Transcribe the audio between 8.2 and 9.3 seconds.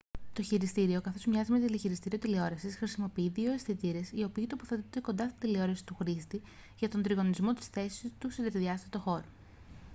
σε τρισδιάστατο χώρο